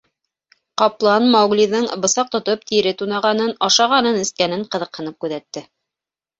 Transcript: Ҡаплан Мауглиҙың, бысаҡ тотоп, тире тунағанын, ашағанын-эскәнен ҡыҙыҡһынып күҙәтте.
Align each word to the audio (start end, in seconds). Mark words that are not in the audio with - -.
Ҡаплан 0.81 1.27
Мауглиҙың, 1.35 1.85
бысаҡ 2.07 2.33
тотоп, 2.37 2.65
тире 2.73 2.95
тунағанын, 3.03 3.55
ашағанын-эскәнен 3.71 4.67
ҡыҙыҡһынып 4.75 5.23
күҙәтте. 5.27 5.67